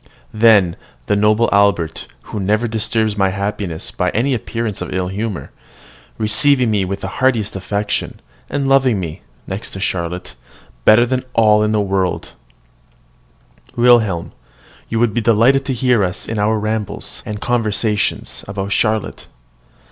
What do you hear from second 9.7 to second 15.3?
Charlotte, better than all the world! Wilhelm, you would be